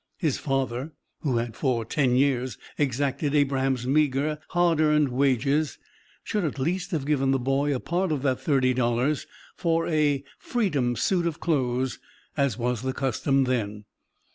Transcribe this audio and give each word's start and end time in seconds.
His 0.17 0.39
father, 0.39 0.93
who 1.19 1.37
had, 1.37 1.55
for 1.55 1.85
ten 1.85 2.15
years, 2.15 2.57
exacted 2.75 3.35
Abraham's 3.35 3.85
meager, 3.85 4.39
hard 4.49 4.79
earned 4.81 5.09
wages, 5.09 5.77
should 6.23 6.43
at 6.43 6.57
least 6.57 6.89
have 6.89 7.05
given 7.05 7.29
the 7.29 7.37
boy 7.37 7.71
a 7.75 7.79
part 7.79 8.11
of 8.11 8.23
that 8.23 8.39
thirty 8.41 8.73
dollars 8.73 9.27
for 9.57 9.87
a 9.87 10.23
"freedom 10.39 10.95
suit" 10.95 11.27
of 11.27 11.39
clothes, 11.39 11.99
as 12.35 12.57
was 12.57 12.81
the 12.81 12.93
custom 12.93 13.43
then. 13.43 13.85